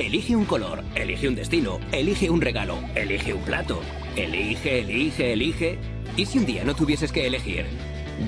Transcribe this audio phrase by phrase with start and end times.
[0.00, 3.82] Elige un color, elige un destino, elige un regalo, elige un plato.
[4.16, 5.78] Elige, elige, elige.
[6.16, 7.66] ¿Y si un día no tuvieses que elegir?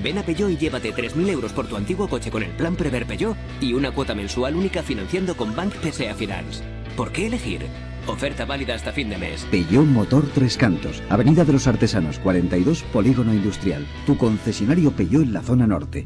[0.03, 3.07] Ven a Peugeot y llévate 3.000 euros por tu antiguo coche con el plan Prever
[3.07, 6.63] Peugeot y una cuota mensual única financiando con Bank PSA Finance.
[6.95, 7.65] ¿Por qué elegir?
[8.05, 9.43] Oferta válida hasta fin de mes.
[9.49, 13.83] Peugeot Motor Tres Cantos, Avenida de los Artesanos 42, Polígono Industrial.
[14.05, 16.05] Tu concesionario Peugeot en la zona norte.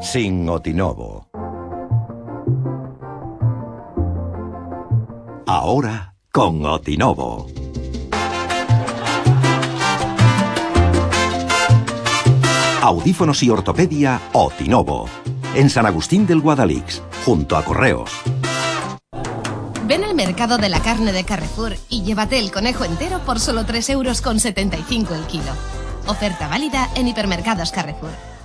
[0.00, 1.28] Sin Otinovo.
[5.48, 7.46] Ahora con Otinovo.
[12.82, 15.08] Audífonos y ortopedia Otinovo.
[15.54, 18.10] En San Agustín del Guadalix, junto a Correos.
[19.86, 23.62] Ven al mercado de la carne de Carrefour y llévate el conejo entero por solo
[23.62, 24.22] 3,75 euros
[25.12, 25.52] el kilo.
[26.08, 28.35] Oferta válida en hipermercados Carrefour.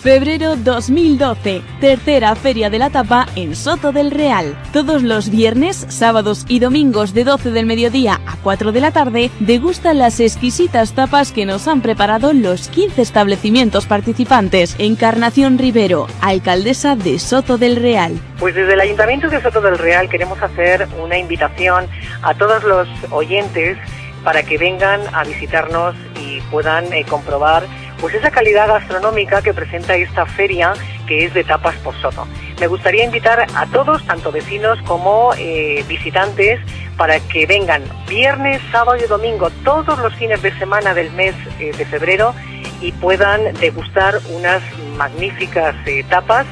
[0.00, 4.56] Febrero 2012, tercera Feria de la Tapa en Soto del Real.
[4.72, 9.32] Todos los viernes, sábados y domingos de 12 del mediodía a 4 de la tarde,
[9.40, 14.76] degustan las exquisitas tapas que nos han preparado los 15 establecimientos participantes.
[14.78, 18.12] Encarnación Rivero, alcaldesa de Soto del Real.
[18.38, 21.88] Pues desde el Ayuntamiento de Soto del Real queremos hacer una invitación
[22.22, 23.76] a todos los oyentes
[24.22, 27.64] para que vengan a visitarnos y puedan eh, comprobar
[28.00, 30.72] pues esa calidad gastronómica que presenta esta feria
[31.06, 32.26] que es de tapas por soto.
[32.60, 36.60] Me gustaría invitar a todos, tanto vecinos como eh, visitantes,
[36.96, 41.72] para que vengan viernes, sábado y domingo, todos los fines de semana del mes eh,
[41.76, 42.34] de febrero
[42.80, 44.62] y puedan degustar unas
[44.96, 46.46] magníficas eh, tapas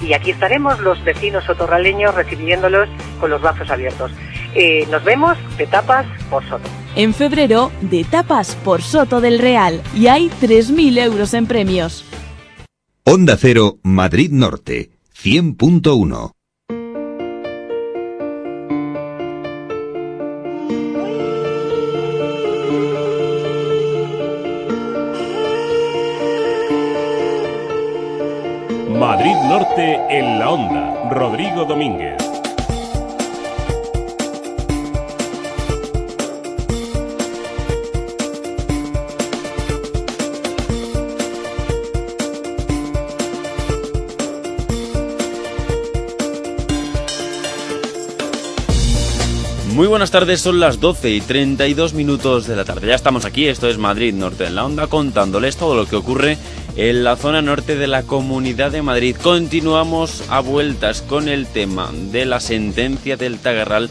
[0.00, 2.88] y aquí estaremos los vecinos sotorraleños recibiéndolos
[3.20, 4.12] con los brazos abiertos.
[4.88, 10.08] nos vemos de tapas por soto en febrero de tapas por Soto del Real y
[10.08, 12.04] hay 3.000 euros en premios.
[13.04, 16.32] Onda Cero, Madrid Norte, 100.1.
[28.98, 31.08] Madrid Norte en la onda.
[31.10, 32.27] Rodrigo Domínguez.
[49.78, 52.88] Muy buenas tardes, son las 12 y 32 minutos de la tarde.
[52.88, 56.36] Ya estamos aquí, esto es Madrid Norte en la Onda, contándoles todo lo que ocurre
[56.74, 59.14] en la zona norte de la Comunidad de Madrid.
[59.22, 63.88] Continuamos a vueltas con el tema de la sentencia del Tagarral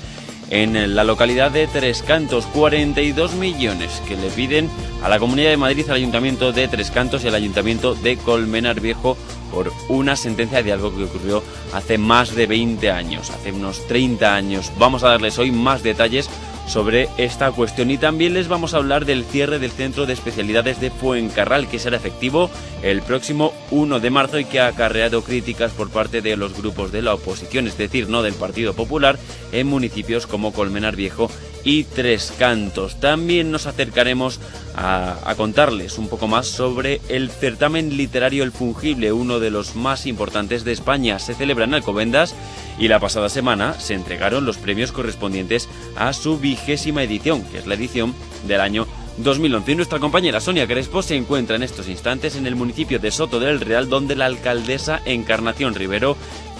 [0.49, 2.45] en la localidad de Tres Cantos.
[2.47, 4.69] 42 millones que le piden
[5.03, 8.79] a la Comunidad de Madrid, al Ayuntamiento de Tres Cantos y al Ayuntamiento de Colmenar
[8.81, 9.17] Viejo
[9.51, 11.43] por una sentencia de algo que ocurrió
[11.73, 14.71] hace más de 20 años, hace unos 30 años.
[14.77, 16.29] Vamos a darles hoy más detalles
[16.67, 17.89] sobre esta cuestión.
[17.89, 21.79] Y también les vamos a hablar del cierre del Centro de Especialidades de Fuencarral que
[21.79, 22.49] será efectivo
[22.83, 26.91] el próximo 1 de marzo y que ha acarreado críticas por parte de los grupos
[26.91, 29.17] de la oposición, es decir, no del Partido Popular,
[29.51, 31.31] en municipios como Colmenar Viejo
[31.67, 32.97] y Tres Cantos.
[33.01, 34.39] También nos acercaremos
[34.73, 40.05] a, contarles un poco más sobre el certamen literario El Fungible, uno de los más
[40.05, 41.19] importantes de España.
[41.19, 42.33] Se celebra en Alcobendas
[42.79, 45.67] y la pasada semana se entregaron los premios correspondientes
[45.97, 48.15] a su vigésima edición, que es la edición
[48.47, 49.69] del año 2011.
[49.69, 53.41] Y nuestra compañera Sonia Crespo se encuentra en estos instantes en el municipio de Soto
[53.41, 56.15] del Real, donde la alcaldesa Encarnación Rivero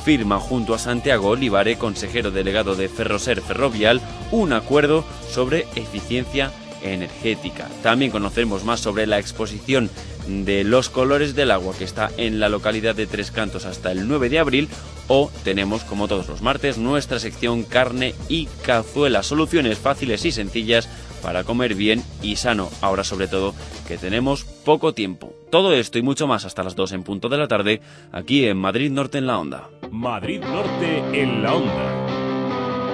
[0.07, 4.01] firma junto a Santiago Olivare, consejero delegado de Ferroser Ferrovial,
[4.32, 6.52] un acuerdo sobre eficiencia
[6.82, 7.68] energética.
[7.84, 9.90] También conocemos más sobre la exposición
[10.28, 14.08] de los colores del agua que está en la localidad de Tres Cantos hasta el
[14.08, 14.70] 9 de abril
[15.08, 20.90] o tenemos como todos los martes nuestra sección carne y cazuela, soluciones fáciles y sencillas
[21.22, 23.56] para comer bien y sano, ahora sobre todo
[23.88, 25.34] que tenemos poco tiempo.
[25.50, 28.58] Todo esto y mucho más hasta las 2 en punto de la tarde, aquí en
[28.58, 29.70] Madrid Norte en la Onda.
[29.91, 32.27] Madrid Norte en la Onda.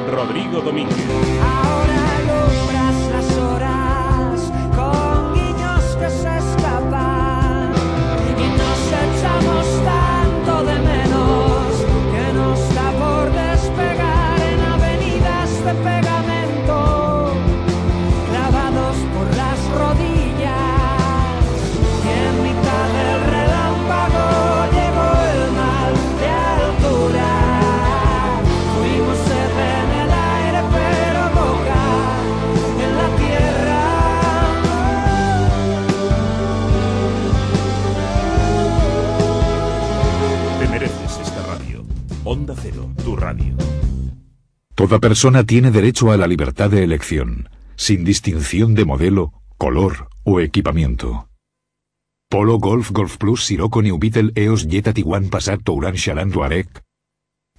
[0.10, 2.03] Rodrigo Domínguez.
[44.94, 50.40] Toda persona tiene derecho a la libertad de elección, sin distinción de modelo, color o
[50.40, 51.30] equipamiento.
[52.30, 56.68] Polo Golf Golf Plus Sirocco New Beetle EOS Jetta Tiguan Passat Touran Charan Touareg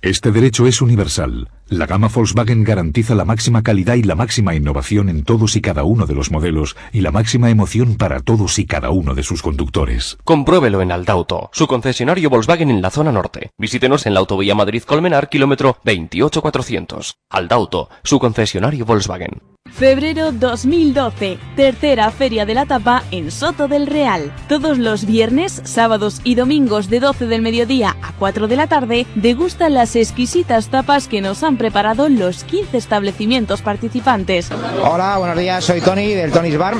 [0.04, 1.48] este derecho es universal.
[1.75, 5.82] La gama Volkswagen garantiza la máxima calidad y la máxima innovación en todos y cada
[5.82, 9.43] uno de los modelos y la máxima emoción para todos y cada uno de sus
[9.43, 10.17] conductores.
[10.23, 13.50] Compruébelo en Aldauto, su concesionario Volkswagen en la zona norte.
[13.59, 17.17] Visítenos en la autovía Madrid-Colmenar, kilómetro 28400.
[17.29, 19.41] Aldauto, su concesionario Volkswagen.
[19.73, 24.32] Febrero 2012, tercera Feria de la Tapa en Soto del Real.
[24.49, 29.06] Todos los viernes, sábados y domingos de 12 del mediodía a 4 de la tarde,
[29.17, 34.50] degusta las exquisitas tapas que nos han preparado los 15 establecimientos participantes.
[34.82, 36.75] Hola, buenos días, soy Tony del Tony's Bar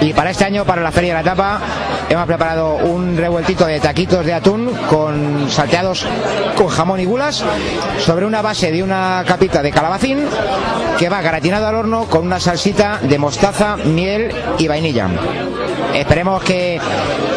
[0.00, 1.60] y para este año, para la Feria de la Tapa,
[2.08, 6.04] hemos preparado un revueltito de taquitos de atún con salteados
[6.56, 7.44] con jamón y gulas
[8.00, 10.26] sobre una base de una capita de calabacín
[10.98, 15.08] que va gratinado al horno con una salsita de mostaza, miel y vainilla.
[15.94, 16.80] Esperemos que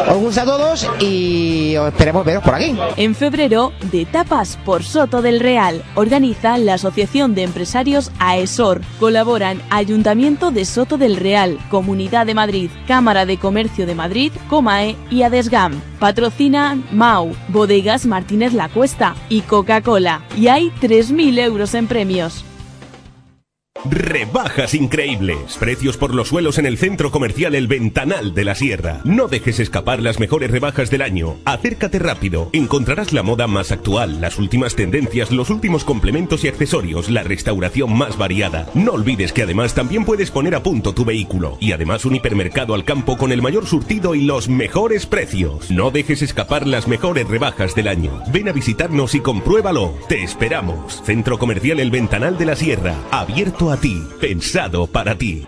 [0.10, 2.76] os guste a todos y esperemos veros por aquí.
[2.98, 8.82] En febrero, de tapas por Soto del Real, organiza la Asociación de Empresarios AESOR.
[9.00, 14.96] Colaboran Ayuntamiento de Soto del Real, Comunidad de Madrid, Cámara de Comercio de Madrid, Comae
[15.10, 15.82] y Adesgam.
[16.00, 20.22] Patrocinan Mau, Bodegas Martínez La Cuesta y Coca-Cola.
[20.38, 22.46] Y hay 3.000 euros en premios.
[23.86, 25.58] Rebajas increíbles.
[25.60, 29.02] Precios por los suelos en el centro comercial El Ventanal de la Sierra.
[29.04, 31.36] No dejes escapar las mejores rebajas del año.
[31.44, 32.50] Acércate rápido.
[32.54, 37.98] Encontrarás la moda más actual, las últimas tendencias, los últimos complementos y accesorios, la restauración
[37.98, 38.68] más variada.
[38.74, 41.58] No olvides que además también puedes poner a punto tu vehículo.
[41.60, 45.70] Y además un hipermercado al campo con el mayor surtido y los mejores precios.
[45.72, 48.22] No dejes escapar las mejores rebajas del año.
[48.32, 49.94] Ven a visitarnos y compruébalo.
[50.08, 51.02] Te esperamos.
[51.04, 52.96] Centro Comercial El Ventanal de la Sierra.
[53.12, 55.48] Abierto a ti, pensado para ti.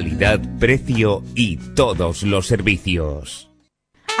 [0.00, 3.49] calidad, precio y todos los servicios.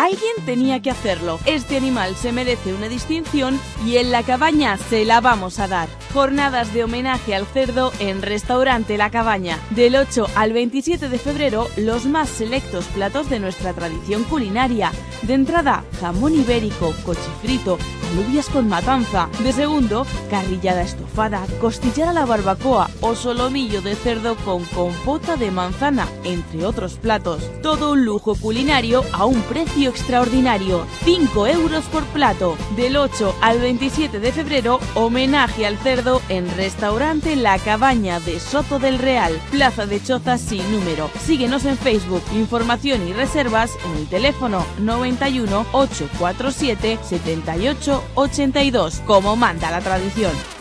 [0.00, 1.38] Alguien tenía que hacerlo.
[1.44, 5.90] Este animal se merece una distinción y en la cabaña se la vamos a dar.
[6.14, 9.58] Jornadas de homenaje al cerdo en Restaurante La Cabaña.
[9.68, 14.90] Del 8 al 27 de febrero, los más selectos platos de nuestra tradición culinaria.
[15.20, 17.76] De entrada, jamón ibérico, cochifrito,
[18.10, 19.28] alubias con matanza.
[19.44, 25.50] De segundo, carrillada estofada, costillar a la barbacoa o solomillo de cerdo con compota de
[25.50, 27.42] manzana, entre otros platos.
[27.62, 32.56] Todo un lujo culinario a un precio extraordinario, 5 euros por plato.
[32.76, 38.78] Del 8 al 27 de febrero, homenaje al cerdo en Restaurante La Cabaña de Soto
[38.78, 41.10] del Real, Plaza de Chozas sin número.
[41.20, 49.70] Síguenos en Facebook, información y reservas en el teléfono 91 847 78 82, como manda
[49.70, 50.59] la tradición.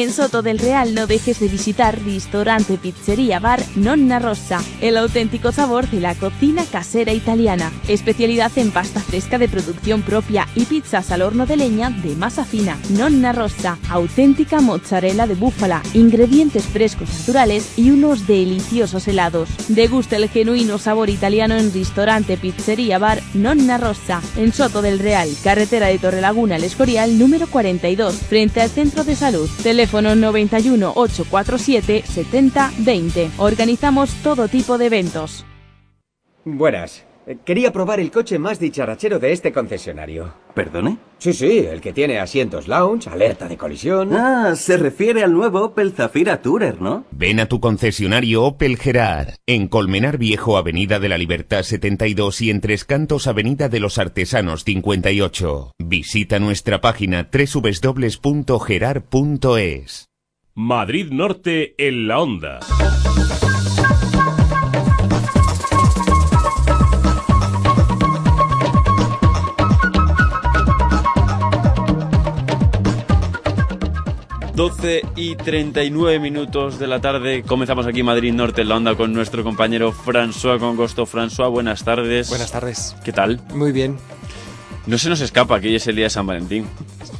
[0.00, 5.50] En Soto del Real no dejes de visitar Ristorante Pizzería Bar Nonna Rossa, el auténtico
[5.50, 7.72] sabor de la cocina casera italiana.
[7.88, 12.44] Especialidad en pasta fresca de producción propia y pizzas al horno de leña de masa
[12.44, 12.78] fina.
[12.90, 19.48] Nonna Rossa, auténtica mozzarella de búfala, ingredientes frescos naturales y unos deliciosos helados.
[19.66, 25.28] Degusta el genuino sabor italiano en Ristorante Pizzería Bar Nonna Rossa, en Soto del Real,
[25.42, 29.50] carretera de Torrelaguna El Escorial número 42, frente al Centro de Salud.
[29.64, 33.30] Teléfono 91 847 70 20.
[33.38, 35.44] Organizamos todo tipo de eventos.
[36.44, 37.07] Buenas.
[37.28, 40.32] Eh, Quería probar el coche más dicharachero de este concesionario.
[40.54, 40.96] ¿Perdone?
[41.18, 44.14] Sí, sí, el que tiene asientos lounge, alerta de colisión.
[44.14, 47.04] Ah, se refiere al nuevo Opel Zafira Tourer, ¿no?
[47.10, 52.48] Ven a tu concesionario Opel Gerard, en Colmenar Viejo, Avenida de la Libertad 72 y
[52.50, 55.72] en Tres Cantos, Avenida de los Artesanos 58.
[55.78, 58.38] Visita nuestra página www.gerard.es.
[60.54, 62.60] Madrid Norte en la onda.
[74.58, 77.44] Doce y 39 minutos de la tarde.
[77.44, 81.06] Comenzamos aquí Madrid Norte en la onda con nuestro compañero François Congosto.
[81.06, 82.28] François, buenas tardes.
[82.28, 82.96] Buenas tardes.
[83.04, 83.40] ¿Qué tal?
[83.54, 83.98] Muy bien.
[84.84, 86.66] No se nos escapa que hoy es el día de San Valentín.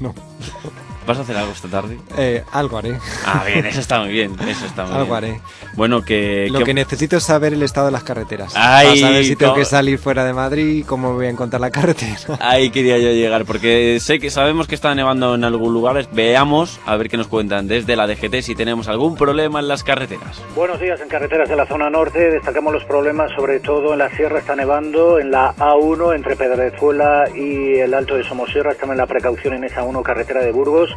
[0.01, 0.17] No.
[1.09, 1.97] ¿Vas a hacer algo esta tarde?
[2.19, 2.99] Eh, algo haré.
[3.25, 5.33] Ah, bien, eso está muy bien, eso está muy algo bien.
[5.33, 5.41] haré.
[5.75, 6.49] Bueno, que...
[6.51, 8.53] Lo que necesito es saber el estado de las carreteras.
[8.55, 11.71] Ay, Para saber si tengo que salir fuera de Madrid, cómo voy a encontrar la
[11.71, 12.15] carretera.
[12.41, 16.09] Ahí quería yo llegar, porque sé que sabemos que está nevando en algunos lugares.
[16.13, 19.85] Veamos, a ver qué nos cuentan desde la DGT si tenemos algún problema en las
[19.85, 20.43] carreteras.
[20.55, 22.19] Buenos días en carreteras de la zona norte.
[22.33, 27.25] Destacamos los problemas, sobre todo en la sierra está nevando, en la A1 entre Pedrezuela
[27.35, 28.73] y el Alto de Somosierra.
[28.73, 30.91] Estamos en la precaución en esa 1 carretera de Burgos.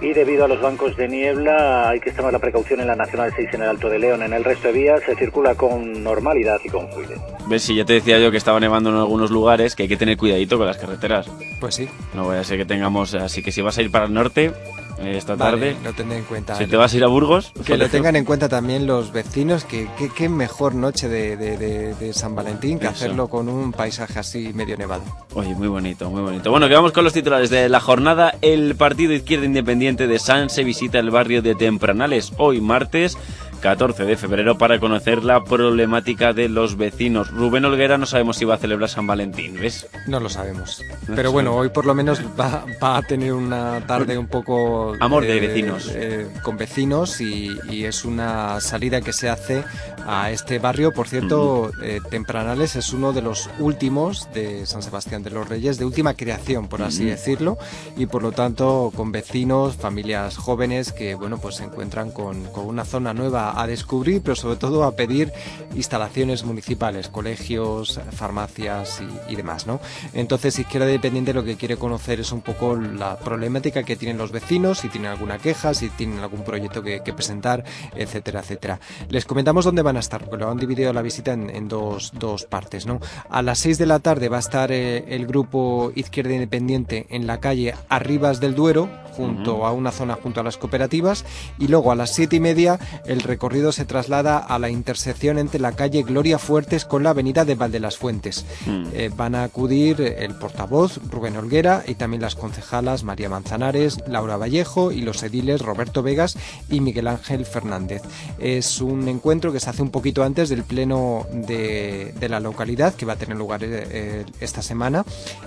[0.00, 2.96] Y debido a los bancos de niebla, hay que estar en la precaución en la
[2.96, 4.22] Nacional 6 en el Alto de León.
[4.22, 7.18] En el resto de vías se circula con normalidad y con fluidez.
[7.48, 7.62] ¿Ves?
[7.62, 10.16] Si ya te decía yo que estaba nevando en algunos lugares, que hay que tener
[10.16, 11.30] cuidadito con las carreteras.
[11.60, 11.88] Pues sí.
[12.14, 13.14] No voy a ser que tengamos.
[13.14, 14.52] Así que si vas a ir para el norte
[15.00, 15.76] eh, esta Vale, tarde.
[15.84, 16.56] lo tendré en cuenta.
[16.56, 17.52] Si te vas a ir a Burgos.
[17.64, 21.94] Que lo tengan en cuenta también los vecinos, que qué mejor noche de, de- de-
[21.94, 22.94] de San Valentín que Eso.
[22.94, 25.02] hacerlo con un paisaje así medio nevado.
[25.34, 26.50] Oye, muy bonito, muy bonito.
[26.50, 28.34] Bueno, que vamos con los titulares de la jornada.
[28.42, 33.16] El Partido Izquierda Independiente de Sanse visita el barrio de Tempranales hoy martes
[33.60, 37.30] 14 de febrero para conocer la problemática de los vecinos.
[37.30, 39.86] Rubén Olguera no sabemos si va a celebrar San Valentín, ¿ves?
[40.06, 40.82] No lo sabemos.
[41.08, 44.94] No Pero bueno, hoy por lo menos va, va a tener una tarde un poco...
[45.00, 45.90] Amor de vecinos.
[45.94, 49.62] eh, con vecinos y, y es una salida que se hace
[50.06, 50.92] a este barrio.
[50.92, 55.78] Por cierto, eh, Tempranales es uno de los últimos de San Sebastián de los Reyes,
[55.78, 57.10] de última creación, por así Ujú.
[57.10, 57.58] decirlo.
[57.96, 62.66] Y por lo tanto, con vecinos, familias jóvenes que, bueno, pues se encuentran con, con
[62.66, 65.32] una zona nueva a descubrir, pero sobre todo a pedir
[65.74, 69.80] instalaciones municipales, colegios, farmacias y, y demás, ¿no?
[70.12, 74.32] Entonces, Izquierda Independiente lo que quiere conocer es un poco la problemática que tienen los
[74.32, 77.64] vecinos, si tienen alguna queja, si tienen algún proyecto que, que presentar,
[77.94, 78.80] etcétera, etcétera.
[79.08, 82.12] Les comentamos dónde van a estar, porque lo han dividido la visita en, en dos,
[82.18, 83.00] dos partes, ¿no?
[83.28, 87.26] A las 6 de la tarde va a estar eh, el grupo Izquierda Independiente en
[87.26, 91.24] la calle Arribas del Duero, junto a una zona junto a las cooperativas,
[91.58, 93.39] y luego a las siete y media el recorrido
[93.72, 97.96] se traslada a la intersección entre la calle Gloria Fuertes con la avenida de Valdelas
[97.96, 98.44] Fuentes.
[98.66, 98.84] Mm.
[98.92, 104.36] Eh, van a acudir el portavoz Rubén Olguera y también las concejalas María Manzanares, Laura
[104.36, 106.36] Vallejo y los ediles Roberto Vegas
[106.68, 108.02] y Miguel Ángel Fernández.
[108.38, 112.94] Es un encuentro que se hace un poquito antes del pleno de, de la localidad
[112.94, 115.04] que va a tener lugar eh, eh, esta semana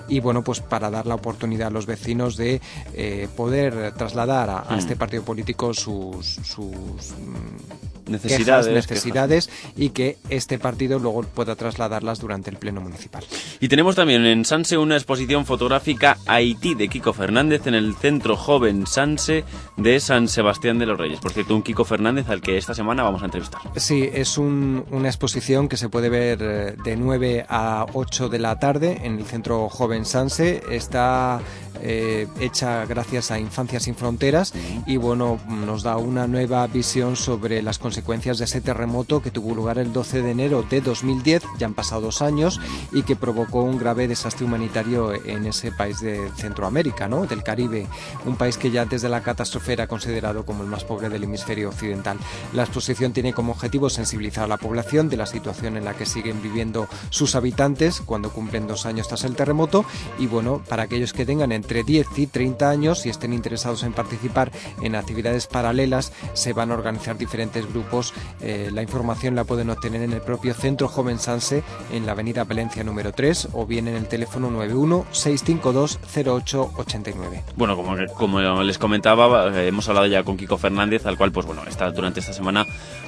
[0.08, 2.60] y bueno pues para dar la oportunidad a los vecinos de
[2.94, 4.78] eh, poder trasladar a, a Mm.
[4.78, 6.64] este partido político sus, sus
[7.12, 13.24] mm, Necesidades, quejas, necesidades y que este partido luego pueda trasladarlas durante el pleno municipal.
[13.60, 18.36] Y tenemos también en Sanse una exposición fotográfica Haití de Kiko Fernández en el Centro
[18.36, 19.44] Joven Sanse
[19.78, 21.18] de San Sebastián de los Reyes.
[21.20, 23.60] Por cierto, un Kiko Fernández al que esta semana vamos a entrevistar.
[23.76, 28.38] Sí, es un- una exposición que se puede ver eh, de 9 a 8 de
[28.38, 30.62] la tarde en el Centro Joven Sanse.
[30.70, 31.40] Está
[31.80, 34.52] eh, hecha gracias a Infancia sin Fronteras
[34.86, 39.52] y bueno, nos da una nueva visión sobre las consecuencias de ese terremoto que tuvo
[39.52, 42.60] lugar el 12 de enero de 2010, ya han pasado dos años,
[42.92, 47.26] y que provocó un grave desastre humanitario en ese país de Centroamérica, ¿no?
[47.26, 47.88] del Caribe,
[48.26, 51.24] un país que ya antes de la catástrofe era considerado como el más pobre del
[51.24, 52.16] hemisferio occidental.
[52.52, 56.06] La exposición tiene como objetivo sensibilizar a la población de la situación en la que
[56.06, 59.84] siguen viviendo sus habitantes cuando cumplen dos años tras el terremoto
[60.16, 63.94] y bueno, para aquellos que tengan entre 10 y 30 años y estén interesados en
[63.94, 68.12] participar en actividades paralelas, se van a organizar diferentes grupos.
[68.40, 72.44] Eh, la información la pueden obtener en el propio Centro Joven Sanse en la Avenida
[72.44, 77.44] Valencia número 3 o bien en el teléfono 91 652 0889.
[77.56, 81.46] Bueno, como, como les comentaba, eh, hemos hablado ya con Kiko Fernández, al cual, pues
[81.46, 82.66] bueno, esta, durante esta semana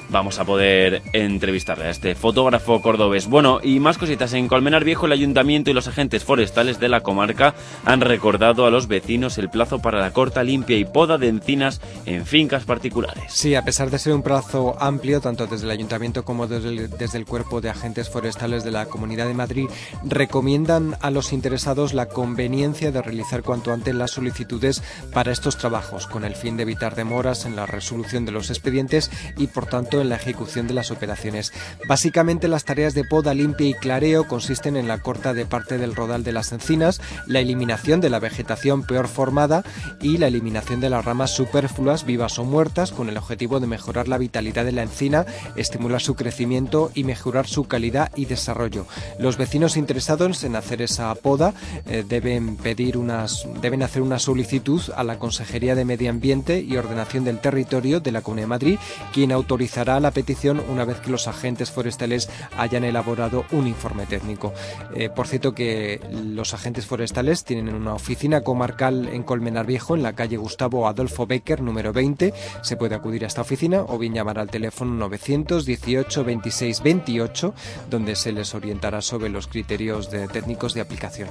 [0.09, 3.27] vamos a poder entrevistarle a este fotógrafo cordobés.
[3.27, 4.33] Bueno, y más cositas.
[4.33, 7.53] En Colmenar Viejo, el ayuntamiento y los agentes forestales de la comarca
[7.85, 11.81] han recordado a los vecinos el plazo para la corta, limpia y poda de encinas
[12.05, 13.23] en fincas particulares.
[13.27, 14.46] Sí, a pesar de ser un plazo
[14.79, 18.71] amplio, tanto desde el Ayuntamiento como desde el, desde el Cuerpo de Agentes Forestales de
[18.71, 19.69] la Comunidad de Madrid,
[20.03, 24.81] recomiendan a los interesados la conveniencia de realizar cuanto antes las solicitudes
[25.13, 29.11] para estos trabajos, con el fin de evitar demoras en la resolución de los expedientes
[29.37, 31.53] y, por tanto, en la ejecución de las operaciones.
[31.87, 35.95] Básicamente, las tareas de poda, limpia y clareo consisten en la corta de parte del
[35.95, 39.63] rodal de las encinas, la eliminación de la vegetación peor formada
[40.01, 44.07] y la eliminación de las ramas superfluas, vivas o muertas, con el objetivo de mejorar
[44.07, 48.85] la vitalidad de la encina, estimular su crecimiento y mejorar su calidad y desarrollo.
[49.19, 51.53] Los vecinos interesados en hacer esa poda
[51.85, 56.75] eh, deben pedir unas, deben hacer una solicitud a la Consejería de Medio Ambiente y
[56.75, 58.79] Ordenación del Territorio de la Comunidad de Madrid,
[59.13, 64.53] quien autorizará la petición una vez que los agentes forestales hayan elaborado un informe técnico.
[64.93, 70.03] Eh, por cierto que los agentes forestales tienen una oficina comarcal en Colmenar Viejo, en
[70.03, 72.33] la calle Gustavo Adolfo Becker, número 20.
[72.61, 77.53] Se puede acudir a esta oficina o bien llamar al teléfono 918 26 28,
[77.89, 81.29] donde se les orientará sobre los criterios de técnicos de aplicación.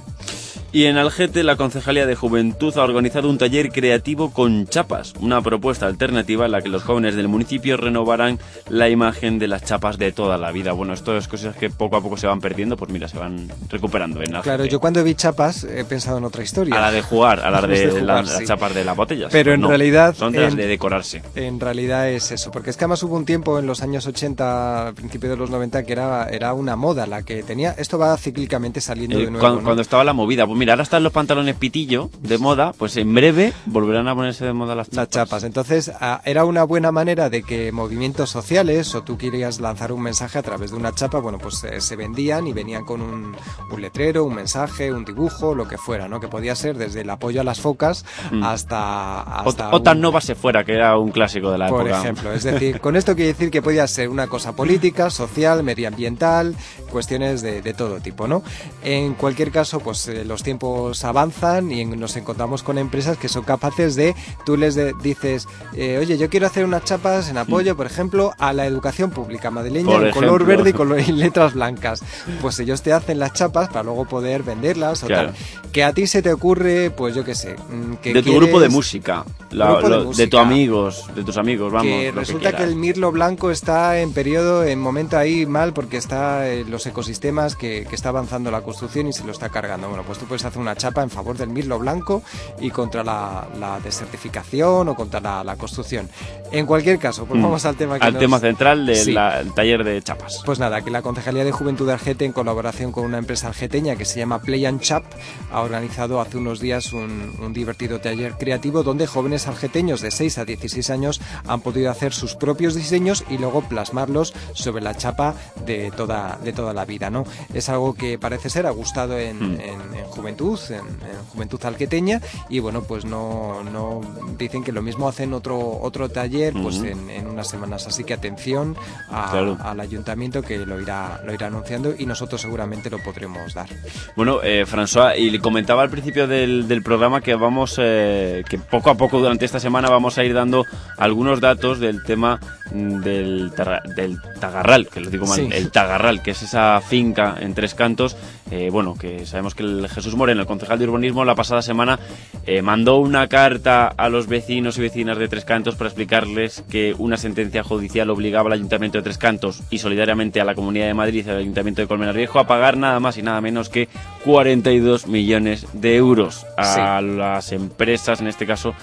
[0.77, 5.41] Y en Algete, la Concejalía de Juventud ha organizado un taller creativo con chapas, una
[5.41, 9.97] propuesta alternativa en la que los jóvenes del municipio renovarán la imagen de las chapas
[9.97, 10.73] de toda la vida.
[10.73, 13.49] Bueno, esto es cosas que poco a poco se van perdiendo, pues mira, se van
[13.71, 14.43] recuperando en Algete.
[14.43, 16.77] Claro, yo cuando vi chapas he pensado en otra historia.
[16.77, 18.35] A la de jugar, a la de, de jugar, las, sí.
[18.41, 19.31] las chapas de las botellas.
[19.33, 20.15] Pero Pues en no, realidad...
[20.15, 21.23] Son de las en- de decorarse.
[21.37, 24.93] En realidad es eso, porque es que además hubo un tiempo en los años 80,
[24.95, 27.71] principios de los 90, que era, era una moda la que tenía.
[27.79, 29.41] Esto va cíclicamente saliendo Eh, de nuevo.
[29.41, 29.65] cuando, ¿no?
[29.65, 33.15] cuando estaba la movida, pues mira, ahora están los pantalones pitillo de moda, pues en
[33.15, 34.97] breve volverán a ponerse de moda las chapas.
[34.97, 35.45] Las chapas.
[35.45, 40.03] Entonces, ah, era una buena manera de que movimientos sociales o tú querías lanzar un
[40.03, 43.37] mensaje a través de una chapa, bueno, pues eh, se vendían y venían con un,
[43.71, 46.21] un letrero, un mensaje, un dibujo, lo que fuera, ¿no?
[46.21, 48.43] Que podía ser desde el apoyo a las focas Mm.
[48.43, 49.43] hasta.
[49.45, 51.83] O, hasta o tan un- Nova se fuera, que era un clásico de la por
[51.87, 52.01] época.
[52.01, 56.55] ejemplo, es decir, con esto quiere decir que podía ser una cosa política, social, medioambiental,
[56.91, 58.43] cuestiones de, de todo tipo, ¿no?
[58.83, 60.56] En cualquier caso, pues eh, los tiempos
[61.05, 65.99] avanzan y nos encontramos con empresas que son capaces de, tú les de- dices, eh,
[65.99, 69.91] oye, yo quiero hacer unas chapas en apoyo, por ejemplo, a la educación pública madrileña
[69.97, 72.03] Por en color verde y, color- y letras blancas.
[72.41, 75.29] Pues ellos te hacen las chapas para luego poder venderlas o Claro.
[75.33, 75.37] tal.
[75.73, 78.43] Que a ti se te ocurre, pues yo qué sé, mm, que de tu quieres-
[78.43, 80.31] grupo de música, la- Grupo de lo- de, música.
[80.31, 81.87] tus amigos, de tus amigos, vamos.
[81.87, 86.49] que resulta que, el mirlo blanco está en periodo, en momento ahí mal porque está
[86.51, 89.89] en los ecosistemas que, que está avanzando la construcción y se lo está cargando.
[89.89, 92.23] Bueno, pues tú puedes hacer una chapa en favor del mirlo blanco
[92.61, 96.09] y contra la, la desertificación o contra la, la construcción.
[96.53, 97.43] En cualquier caso, pues Mm.
[97.43, 100.43] vamos al tema que Al nos- tema central del taller de chapas.
[100.45, 103.97] Pues nada, que la Concejalía de Juventud de Argete, en colaboración con una empresa argeteña
[103.97, 105.05] que se llama Play and Chap,
[105.53, 110.39] ha organizado hace unos días un, un divertido taller creativo donde jóvenes argeteños de 6
[110.39, 115.35] a 16 años han podido hacer sus propios diseños y luego plasmarlos sobre la chapa
[115.67, 117.11] de toda, de toda la vida.
[117.11, 117.25] ¿no?
[117.53, 119.61] Es algo que parece ser ha gustado en, Mm.
[119.61, 124.01] en- en juventud, en, en juventud alqueteña, y bueno, pues no, no
[124.39, 127.87] dicen que lo mismo hacen otro, otro taller pues en, en unas semanas.
[127.87, 128.77] Así que atención
[129.11, 129.57] a- Claro.
[129.63, 133.69] al ayuntamiento que lo irá, lo irá anunciando y nosotros seguramente lo podremos dar.
[134.17, 138.59] Bueno, eh, François, y le comentaba al principio del, del programa que vamos, eh, que
[138.59, 140.65] poco a poco durante esta semana vamos a ir dando
[140.97, 142.41] algunos datos del tema
[142.73, 143.53] mm, del,
[143.97, 145.49] del Tagarral, que lo digo mal, Sí.
[145.53, 148.17] el Tagarral, que es esa finca en Tres Cantos,
[148.51, 151.99] eh, bueno, que sabemos que el Jesús Moreno, el concejal de urbanismo, la pasada semana
[152.47, 156.95] eh, mandó una carta a los vecinos y vecinas de Tres Cantos para explicarles que
[156.97, 160.95] una sentencia judicial obligaba al Ayuntamiento de Tres Cantos y solidariamente a la Comunidad de
[160.95, 163.89] Madrid y al Ayuntamiento de Colmenar Viejo a pagar nada más y nada menos que
[164.25, 168.75] 42 millones de euros a las empresas, en este caso,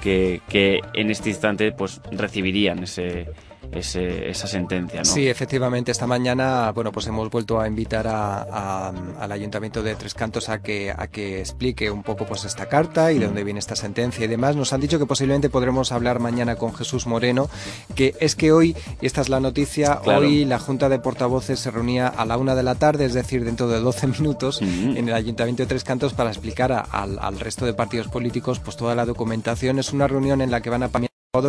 [0.00, 3.26] que, que en este instante pues recibirían ese,
[3.72, 5.04] ese- esa sentencia, ¿no?
[5.04, 9.94] Sí, efectivamente, esta mañana, bueno, pues hemos vuelto a invitar a- a- al Ayuntamiento de
[9.94, 13.28] Tres Cantos a que, a que explique un poco pues esta carta y de Mm.
[13.28, 14.56] dónde viene esta sentencia y demás.
[14.56, 17.48] Nos han dicho que posiblemente podremos hablar mañana con Jesús Moreno,
[17.94, 20.20] que es que hoy, y esta es la noticia, Claro.
[20.20, 23.44] hoy la Junta de Portavoces se reunía a la una de la tarde, es decir,
[23.44, 24.96] dentro de 12 minutos, Mm.
[24.96, 28.58] en el Ayuntamiento de Tres Cantos para explicar a- al, al resto de partidos políticos
[28.60, 29.78] pues toda la documentación.
[29.78, 30.88] Es una reunión en la que van a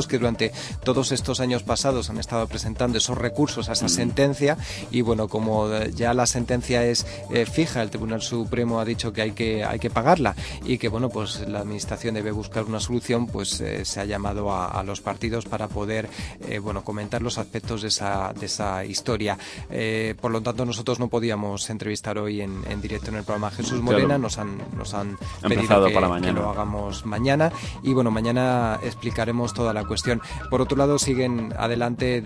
[0.09, 0.51] que durante
[0.83, 3.89] todos estos años pasados han estado presentando esos recursos a esa Mm.
[3.89, 4.57] sentencia.
[4.91, 9.13] Y bueno como eh, ya la sentencia es eh, fija el Tribunal Supremo ha dicho
[9.13, 12.81] que hay que hay que pagarla y que bueno pues la administración debe buscar una
[12.81, 16.09] solución pues eh, se ha llamado a, a los partidos para poder
[16.45, 19.37] eh, bueno comentar los aspectos de esa de esa historia.
[19.71, 23.49] Eh, por lo tanto nosotros no podíamos entrevistar hoy en, en directo en el programa
[23.49, 23.83] Jesús Claro.
[23.85, 24.17] Morena.
[24.17, 27.49] Nos han nos han Ha pedido que, para que lo hagamos mañana.
[27.81, 32.21] Y bueno mañana explicaremos toda la cuestión por otro lado siguen adelante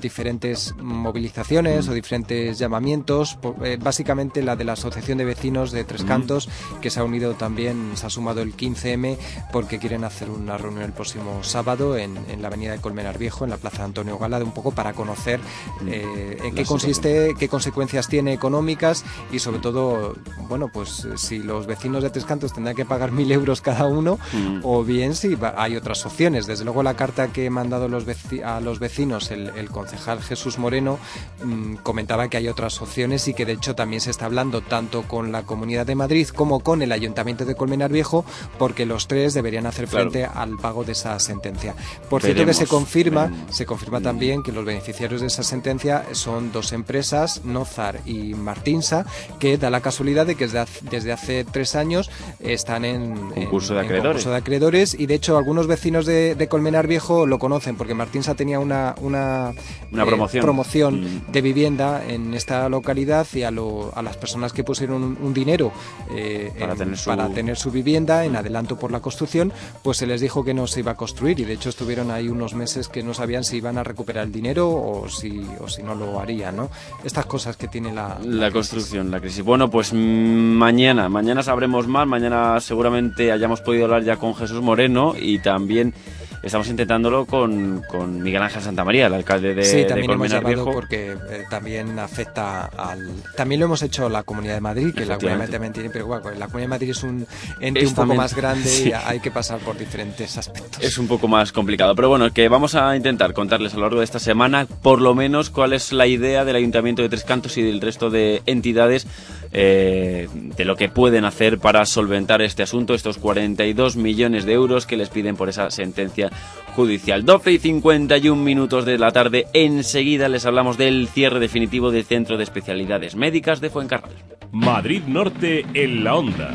[0.00, 6.02] diferentes movilizaciones o diferentes llamamientos eh, básicamente la de la asociación de vecinos de Tres
[6.04, 6.06] Mm.
[6.08, 6.48] Cantos
[6.80, 9.16] que se ha unido también se ha sumado el 15M
[9.52, 13.44] porque quieren hacer una reunión el próximo sábado en, en la avenida de Colmenar Viejo
[13.44, 15.40] en la plaza Antonio Gala de un poco para conocer
[15.86, 20.14] eh, en qué consiste qué consecuencias tiene económicas y sobre todo
[20.48, 24.18] bueno pues si los vecinos de Tres Cantos tendrán que pagar mil euros cada uno
[24.32, 24.60] Mm.
[24.62, 26.46] o bien si va- hay otras opciones.
[26.46, 28.04] Desde luego la la carta que he mandado los
[28.44, 30.98] a los vecinos el, concejal Jesús Moreno,
[31.42, 35.04] mm, comentaba que hay otras opciones y que de hecho también se está hablando tanto
[35.04, 38.26] con la Comunidad de Madrid como con el Ayuntamiento de Colmenar Viejo,
[38.58, 41.74] porque los tres deberían hacer frente al pago de esa sentencia.
[42.10, 46.52] Por cierto que se confirma, se confirma también que los beneficiarios de esa sentencia son
[46.52, 49.06] dos empresas, Nozar y Martinsa,
[49.38, 54.24] que da la casualidad de que desde hace, tres años están en concurso, de, acreedores.
[54.26, 58.58] de acreedores y de hecho algunos vecinos de, Colmenar Viejo lo conocen porque Martinsa tenía
[58.58, 59.52] una, una,
[59.90, 61.32] una promoción, eh, promoción mm.
[61.32, 65.72] de vivienda en esta localidad y a, a las personas que pusieron un, dinero
[66.10, 67.10] eh, para, tener su...
[67.10, 70.66] para tener su vivienda en adelanto por la construcción, pues se les dijo que no
[70.66, 73.58] se iba a construir y de hecho estuvieron ahí unos meses que no sabían si
[73.58, 76.70] iban a recuperar el dinero o si, o si no lo harían, ¿no?
[77.04, 78.18] Estas cosas que tiene la...
[78.24, 79.42] La, construcción, la crisis.
[79.42, 85.14] Bueno, pues mañana, mañana sabremos más, mañana seguramente hayamos podido hablar ya con Jesús Moreno
[85.18, 85.94] y también
[86.42, 90.72] estamos intentándolo con, con Miguel Ángel Santamaría, el alcalde de, sí, también hemos Viejo.
[90.72, 93.10] porque eh, también afecta al...
[93.36, 96.30] También lo hemos hecho la Comunidad de Madrid, que la Comunidad de Madrid pero bueno,
[96.30, 97.26] la Comunidad de Madrid es un
[97.60, 100.82] ente un poco más grande y hay que pasar por diferentes aspectos.
[100.82, 103.98] Es un poco más complicado, pero bueno, que vamos a intentar contarles a lo largo
[103.98, 107.56] de esta semana por lo menos cuál es la idea del Ayuntamiento de Tres Cantos
[107.56, 109.06] y del resto de entidades
[109.52, 114.86] eh, de lo que pueden hacer para solventar este asunto, estos 42 millones de euros
[114.86, 116.31] que les piden por esa sentencia
[116.74, 117.24] judicial.
[117.24, 122.36] 12 y 51 minutos de la tarde, enseguida les hablamos del cierre definitivo del Centro
[122.36, 124.12] de Especialidades Médicas de Fuencarral.
[124.52, 126.54] Madrid Norte en la onda.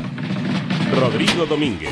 [0.94, 1.90] Rodrigo Domínguez.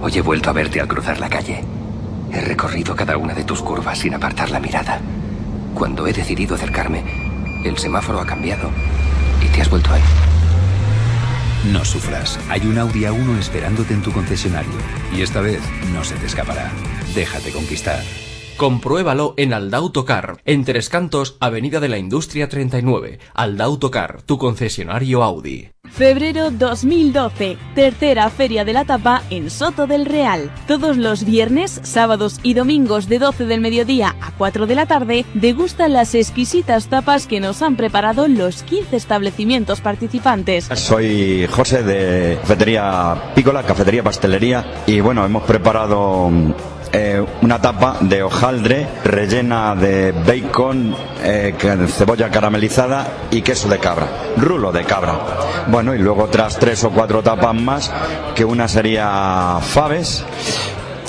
[0.00, 1.64] Hoy he vuelto a verte al cruzar la calle.
[2.32, 5.00] He recorrido cada una de tus curvas sin apartar la mirada.
[5.74, 7.04] Cuando he decidido acercarme,
[7.64, 8.70] el semáforo ha cambiado
[9.44, 10.02] y te has vuelto ahí.
[11.72, 12.38] No sufras.
[12.48, 14.72] Hay un Audi A1 esperándote en tu concesionario.
[15.14, 15.60] Y esta vez
[15.92, 16.70] no se te escapará.
[17.14, 18.02] Déjate conquistar.
[18.58, 23.20] Compruébalo en Aldautocar, en Tres Cantos, Avenida de la Industria 39.
[23.32, 25.68] Aldautocar, tu concesionario Audi.
[25.88, 30.50] Febrero 2012, tercera feria de la tapa en Soto del Real.
[30.66, 35.24] Todos los viernes, sábados y domingos de 12 del mediodía a 4 de la tarde,
[35.34, 40.64] degustan las exquisitas tapas que nos han preparado los 15 establecimientos participantes.
[40.74, 46.28] Soy José de Cafetería Pícola, Cafetería Pastelería y bueno, hemos preparado
[46.92, 51.54] eh, una tapa de hojaldre rellena de bacon, eh,
[51.88, 55.18] cebolla caramelizada y queso de cabra, rulo de cabra.
[55.68, 57.92] Bueno, y luego otras tres o cuatro tapas más,
[58.34, 60.24] que una sería faves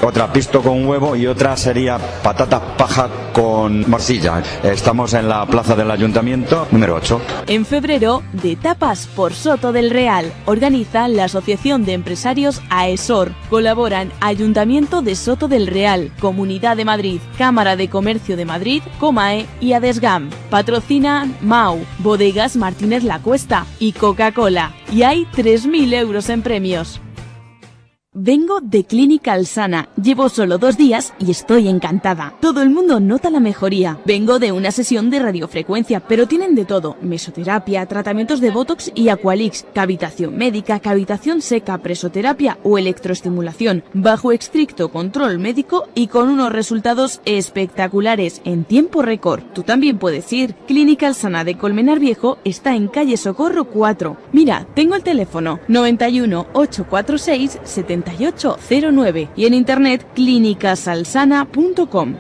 [0.02, 4.42] otra pisto con huevo y otra sería patatas paja con morcilla.
[4.64, 7.22] Estamos en la plaza del ayuntamiento número 8.
[7.48, 13.34] En febrero, de tapas por Soto del Real, organiza la Asociación de Empresarios AESOR.
[13.50, 19.46] Colaboran Ayuntamiento de Soto del Real, Comunidad de Madrid, Cámara de Comercio de Madrid, Comae
[19.60, 20.30] y Adesgam.
[20.50, 24.74] Patrocinan MAU, Bodegas Martínez La Cuesta y Coca-Cola.
[24.92, 27.02] Y hay 3.000 euros en premios.
[28.16, 29.90] Vengo de Clínica Alsana.
[29.96, 32.34] Llevo solo dos días y estoy encantada.
[32.42, 34.00] Todo el mundo nota la mejoría.
[34.04, 36.98] Vengo de una sesión de radiofrecuencia, pero tienen de todo.
[37.04, 44.90] Mesoterapia, tratamientos de Botox y Aqualix, cavitación médica, cavitación seca, presoterapia o electroestimulación, bajo estricto
[44.90, 49.44] control médico y con unos resultados espectaculares en tiempo récord.
[49.54, 50.56] Tú también puedes ir.
[50.68, 54.18] Clínica Alsana de Colmenar Viejo está en calle Socorro 4.
[54.32, 62.16] Mira, tengo el teléfono 91 846 70 3809 y en internet clínicasalsana.com.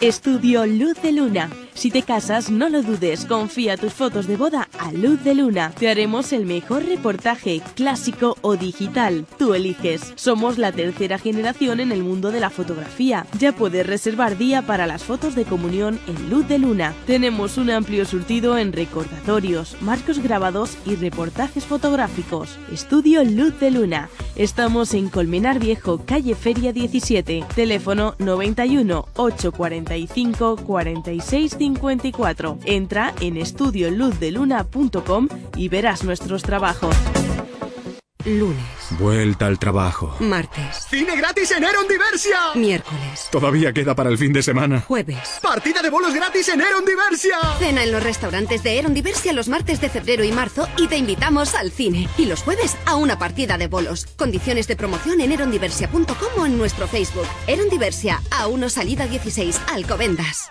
[0.00, 4.68] Estudio Luz de Luna si te casas, no lo dudes, confía tus fotos de boda
[4.78, 5.72] a Luz de Luna.
[5.78, 9.26] Te haremos el mejor reportaje, clásico o digital.
[9.38, 10.12] Tú eliges.
[10.16, 13.26] Somos la tercera generación en el mundo de la fotografía.
[13.38, 16.94] Ya puedes reservar día para las fotos de comunión en Luz de Luna.
[17.06, 22.58] Tenemos un amplio surtido en recordatorios, marcos grabados y reportajes fotográficos.
[22.72, 24.08] Estudio Luz de Luna.
[24.34, 27.44] Estamos en Colmenar Viejo, calle Feria 17.
[27.54, 32.58] Teléfono 91 845 46 54.
[32.64, 36.94] Entra en estudioluzdeluna.com y verás nuestros trabajos.
[38.26, 38.58] Lunes.
[38.98, 40.16] Vuelta al trabajo.
[40.18, 40.86] Martes.
[40.90, 42.38] ¡Cine gratis en Eron Diversia!
[42.56, 43.28] Miércoles.
[43.30, 44.80] Todavía queda para el fin de semana.
[44.80, 45.38] Jueves.
[45.42, 47.36] ¡Partida de bolos gratis en Eron Diversia!
[47.58, 50.96] Cena en los restaurantes de Eron Diversia los martes de febrero y marzo y te
[50.96, 52.08] invitamos al cine.
[52.18, 54.06] Y los jueves a una partida de bolos.
[54.16, 57.26] Condiciones de promoción en erondiversia.com o en nuestro Facebook.
[57.46, 60.50] Eron Diversia, A1 Salida 16, Alcobendas.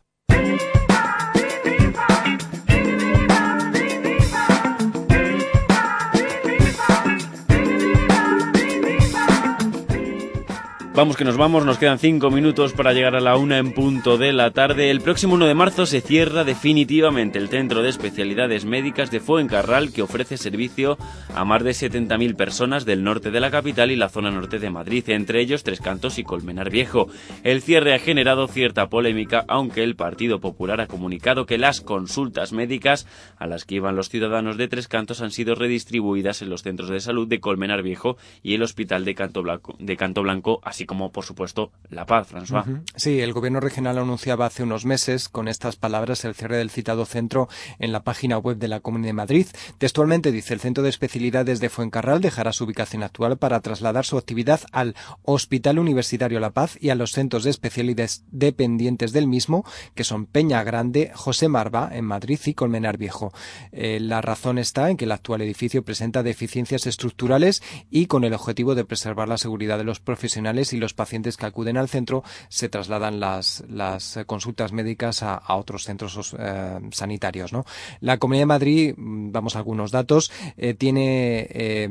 [10.93, 14.17] Vamos que nos vamos, nos quedan cinco minutos para llegar a la una en punto
[14.17, 14.91] de la tarde.
[14.91, 19.93] El próximo 1 de marzo se cierra definitivamente el Centro de Especialidades Médicas de Fuencarral
[19.93, 20.97] que ofrece servicio
[21.33, 24.69] a más de 70.000 personas del norte de la capital y la zona norte de
[24.69, 27.07] Madrid, entre ellos Tres Cantos y Colmenar Viejo.
[27.43, 32.51] El cierre ha generado cierta polémica, aunque el Partido Popular ha comunicado que las consultas
[32.51, 36.63] médicas a las que iban los ciudadanos de Tres Cantos han sido redistribuidas en los
[36.63, 40.59] centros de salud de Colmenar Viejo y el Hospital de Canto Blanco, de Canto Blanco
[40.63, 42.67] así como, por supuesto, La Paz, François.
[42.67, 42.83] Ujú.
[42.95, 47.05] Sí, el gobierno regional anunciaba hace unos meses con estas palabras el cierre del citado
[47.05, 49.47] centro en la página web de la Comunidad de Madrid.
[49.77, 54.17] Textualmente dice, el Centro de Especialidades de Fuencarral dejará su ubicación actual para trasladar su
[54.17, 59.65] actividad al Hospital Universitario La Paz y a los centros de especialidades dependientes del mismo,
[59.95, 63.33] que son Peña Grande, José Marva en Madrid y Colmenar Viejo.
[63.71, 68.33] Eh, la razón está en que el actual edificio presenta deficiencias estructurales y con el
[68.33, 72.23] objetivo de preservar la seguridad de los profesionales y los pacientes que acuden al centro
[72.49, 77.53] se trasladan las, las consultas médicas a, otros centros eh, sanitarios.
[77.53, 77.65] ¿no?
[77.99, 81.89] La Comunidad de Madrid, mm, vamos a algunos datos, eh, tiene eh,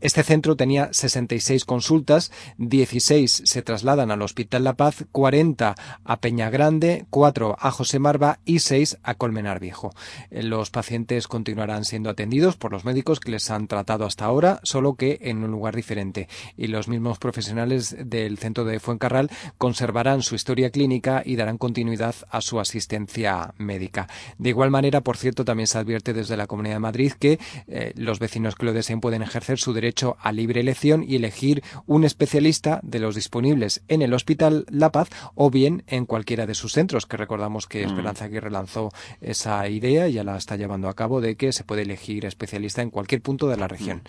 [0.00, 6.50] este centro tenía 66 consultas, 16 se trasladan al Hospital La Paz, 40 a Peña
[6.50, 9.92] Grande, 4 a José Marva y 6 a Colmenar Viejo.
[10.30, 14.60] Eh, Los pacientes continuarán siendo atendidos por los médicos que les han tratado hasta ahora,
[14.62, 16.28] solo que en un lugar diferente.
[16.56, 22.14] Y los mismos profesionales del centro de Fuencarral conservarán su historia clínica y darán continuidad
[22.30, 24.08] a su asistencia médica.
[24.38, 27.92] De igual manera, por cierto, también se advierte desde la Comunidad de Madrid que eh,
[27.96, 29.87] los vecinos que lo deseen pueden ejercer su derecho
[30.20, 35.08] a libre elección y elegir un especialista de los disponibles en el Hospital La Paz
[35.34, 37.90] o bien en cualquiera de sus centros, que recordamos que Mm.
[37.90, 41.64] Esperanza Aguirre lanzó esa idea y ya la está llevando a cabo de que se
[41.64, 44.02] puede elegir especialista en cualquier punto de la región.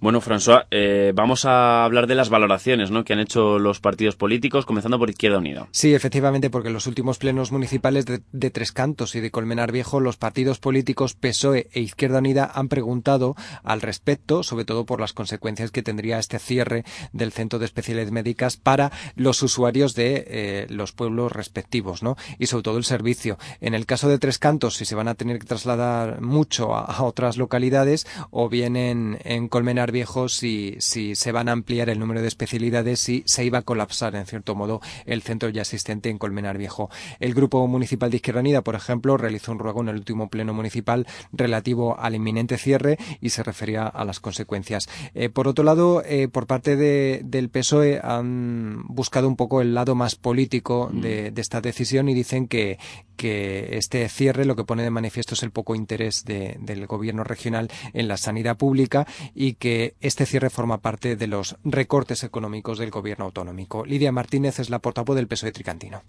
[0.00, 3.04] Bueno, François, eh, vamos a hablar de las valoraciones ¿no?
[3.04, 5.68] que han hecho los partidos políticos, comenzando por Izquierda Unida.
[5.72, 10.00] Sí, efectivamente, porque en los últimos plenos municipales de, Tres Cantos y de Colmenar Viejo,
[10.00, 15.12] los partidos políticos PSOE e Izquierda Unida han preguntado al respecto, sobre todo por las
[15.12, 20.66] consecuencias que tendría este cierre del Centro de Especialidades Médicas para los usuarios de eh,
[20.70, 22.16] los pueblos respectivos, ¿no?
[22.38, 23.36] Y sobre todo el servicio.
[23.60, 26.86] En el caso de Tres Cantos, si se van a tener que trasladar mucho a,
[26.86, 31.88] a otras localidades, o bien en, en Colmenar Viejo, si, si se van a ampliar
[31.90, 35.62] el número de especialidades, si se iba a colapsar, en cierto modo, el centro ya
[35.62, 36.90] existente en Colmenar Viejo.
[37.18, 40.54] El Grupo Municipal de Izquierda Unida, por ejemplo, realizó un ruego en el último pleno
[40.54, 44.88] municipal relativo al inminente cierre y se refería a las consecuencias.
[45.14, 49.74] Eh, por otro lado, eh, por parte de, del PSOE han buscado un poco el
[49.74, 52.78] lado más político de, de esta decisión y dicen que,
[53.16, 57.24] que este cierre lo que pone de manifiesto es el poco interés de- del gobierno
[57.24, 62.78] regional en la sanidad pública y que este cierre forma parte de los recortes económicos
[62.78, 63.84] del gobierno autonómico.
[63.84, 66.02] Lidia Martínez es la portavoz del PSOE tricantino.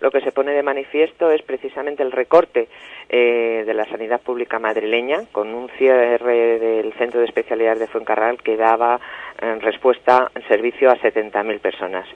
[0.00, 2.68] Lo que se pone de manifiesto es precisamente el recorte
[3.08, 8.42] eh, de la sanidad pública madrileña, con un cierre del Centro de Especialidades de Fuencarral
[8.42, 9.00] que daba
[9.40, 12.06] en respuesta en servicio a 70.000 personas.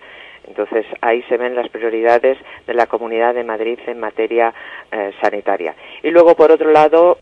[0.47, 4.53] Entonces ahí se ven las prioridades de la Comunidad de Madrid en materia
[4.91, 5.75] eh, sanitaria.
[6.03, 7.19] Y luego, por otro lado,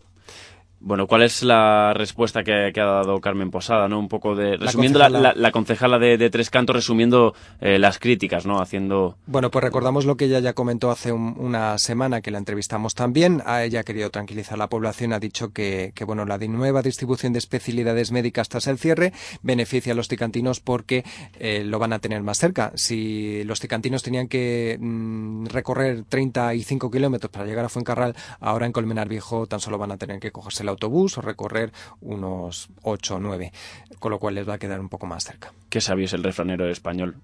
[0.80, 3.88] Bueno, ¿cuál es la respuesta que, que ha dado Carmen Posada?
[3.88, 3.98] ¿no?
[3.98, 4.56] Un poco de.
[4.56, 5.32] Resumiendo, la, concejala.
[5.34, 8.60] la- la concejala de, de Tres Cantos, resumiendo eh, las críticas, ¿no?
[8.60, 9.16] Haciendo.
[9.26, 12.94] Bueno, pues recordamos lo que ella ya comentó hace un- una semana que la entrevistamos
[12.94, 13.42] también.
[13.44, 16.82] A ella ha querido tranquilizar a la población, ha dicho que, que bueno, la nueva
[16.82, 19.12] distribución de especialidades médicas tras el cierre
[19.42, 21.04] beneficia a los ticantinos porque
[21.40, 22.70] eh, lo van a tener más cerca.
[22.76, 28.72] Si los ticantinos tenían que mm, recorrer 35 kilómetros para llegar a Fuencarral, ahora en
[28.72, 33.16] Colmenar Viejo tan solo van a tener que cogerse el autobús o recorrer unos 8
[33.16, 33.52] o 9,
[33.98, 35.52] con lo cual les va a quedar un poco más cerca.
[35.68, 37.16] Qué sabio es el refranero español.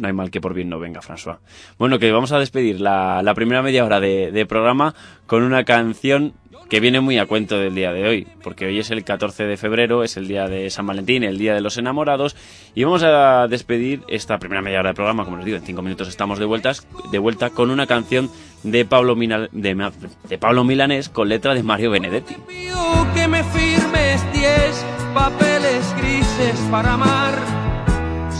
[0.00, 1.38] No hay mal que por bien no venga, François.
[1.78, 4.94] Bueno, que vamos a despedir la, primera media hora de, programa
[5.26, 6.32] con una canción
[6.68, 9.56] que viene muy a cuento del día de hoy, porque hoy es el 14 de
[9.56, 12.36] febrero, es el día de San Valentín, el día de los enamorados,
[12.74, 15.82] y vamos a despedir esta primera media hora de programa, como les digo, en cinco
[15.82, 16.46] minutos estamos de,
[17.10, 18.30] de vuelta con una canción
[18.62, 19.90] de Pablo, Mina- de,
[20.28, 22.36] de Pablo Milanés con letra de Mario Benedetti.
[23.14, 27.34] que me firmes diez papeles grises para amar.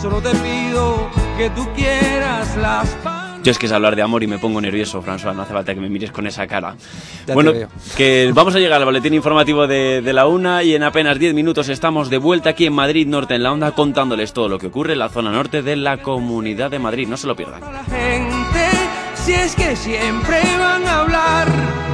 [0.01, 1.11] Solo te pido
[1.41, 2.99] que tú quieras las
[3.43, 5.75] Yo es que es hablar de amor y me pongo nervioso, François, no hace falta
[5.75, 6.77] que me mires con esa cara.
[7.25, 7.53] te bueno,
[7.97, 11.33] que vamos a llegar al boletín informativo de, de la una y en apenas 10
[11.33, 14.67] minutos estamos de vuelta aquí en Madrid Norte en la Onda contándoles todo lo que
[14.67, 17.09] ocurre en la zona norte de la Comunidad de Madrid.
[17.09, 17.63] No se lo pierdan.
[17.87, 18.69] gente.
[19.15, 21.90] Si es que siempre van a hablar